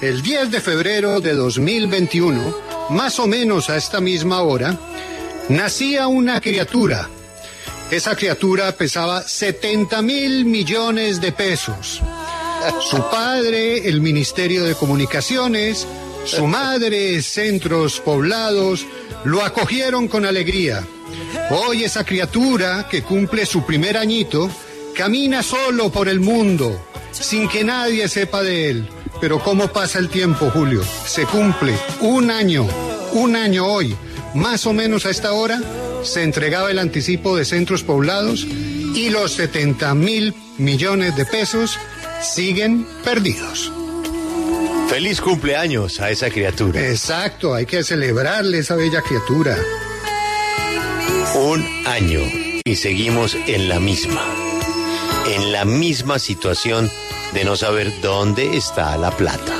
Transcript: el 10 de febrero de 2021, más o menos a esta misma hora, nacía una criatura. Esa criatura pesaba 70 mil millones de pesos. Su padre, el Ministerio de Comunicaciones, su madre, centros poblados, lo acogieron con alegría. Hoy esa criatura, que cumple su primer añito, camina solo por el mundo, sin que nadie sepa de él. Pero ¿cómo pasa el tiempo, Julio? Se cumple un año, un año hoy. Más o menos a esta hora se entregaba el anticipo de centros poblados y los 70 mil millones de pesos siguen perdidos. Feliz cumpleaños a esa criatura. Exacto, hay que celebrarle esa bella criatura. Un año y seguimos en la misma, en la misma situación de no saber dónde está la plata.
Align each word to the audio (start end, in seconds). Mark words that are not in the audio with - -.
el 0.00 0.22
10 0.22 0.50
de 0.50 0.60
febrero 0.60 1.20
de 1.20 1.34
2021, 1.34 2.56
más 2.90 3.18
o 3.18 3.26
menos 3.26 3.68
a 3.68 3.76
esta 3.76 4.00
misma 4.00 4.40
hora, 4.42 4.78
nacía 5.50 6.08
una 6.08 6.40
criatura. 6.40 7.08
Esa 7.90 8.16
criatura 8.16 8.72
pesaba 8.72 9.22
70 9.22 10.00
mil 10.00 10.44
millones 10.46 11.20
de 11.20 11.32
pesos. 11.32 12.00
Su 12.80 13.10
padre, 13.10 13.88
el 13.88 14.00
Ministerio 14.00 14.64
de 14.64 14.74
Comunicaciones, 14.74 15.86
su 16.24 16.46
madre, 16.46 17.20
centros 17.22 18.00
poblados, 18.00 18.86
lo 19.24 19.42
acogieron 19.42 20.08
con 20.08 20.24
alegría. 20.24 20.82
Hoy 21.50 21.84
esa 21.84 22.04
criatura, 22.04 22.88
que 22.88 23.02
cumple 23.02 23.44
su 23.44 23.66
primer 23.66 23.98
añito, 23.98 24.50
camina 24.94 25.42
solo 25.42 25.90
por 25.90 26.08
el 26.08 26.20
mundo, 26.20 26.86
sin 27.20 27.48
que 27.48 27.62
nadie 27.62 28.08
sepa 28.08 28.42
de 28.42 28.70
él. 28.70 28.88
Pero 29.20 29.38
¿cómo 29.38 29.68
pasa 29.68 29.98
el 29.98 30.08
tiempo, 30.08 30.50
Julio? 30.50 30.82
Se 31.06 31.26
cumple 31.26 31.74
un 32.00 32.30
año, 32.30 32.66
un 33.12 33.36
año 33.36 33.66
hoy. 33.66 33.94
Más 34.34 34.66
o 34.66 34.72
menos 34.72 35.06
a 35.06 35.10
esta 35.10 35.32
hora 35.32 35.60
se 36.02 36.22
entregaba 36.22 36.70
el 36.70 36.78
anticipo 36.78 37.36
de 37.36 37.44
centros 37.44 37.82
poblados 37.82 38.44
y 38.44 39.10
los 39.10 39.32
70 39.32 39.94
mil 39.94 40.34
millones 40.58 41.16
de 41.16 41.26
pesos 41.26 41.78
siguen 42.22 42.86
perdidos. 43.04 43.72
Feliz 44.88 45.20
cumpleaños 45.20 46.00
a 46.00 46.10
esa 46.10 46.30
criatura. 46.30 46.88
Exacto, 46.88 47.54
hay 47.54 47.66
que 47.66 47.84
celebrarle 47.84 48.58
esa 48.58 48.74
bella 48.74 49.02
criatura. 49.02 49.56
Un 51.34 51.64
año 51.86 52.20
y 52.64 52.76
seguimos 52.76 53.36
en 53.46 53.68
la 53.68 53.78
misma, 53.78 54.22
en 55.28 55.52
la 55.52 55.64
misma 55.64 56.18
situación 56.18 56.90
de 57.32 57.44
no 57.44 57.56
saber 57.56 57.92
dónde 58.00 58.56
está 58.56 58.96
la 58.96 59.10
plata. 59.10 59.59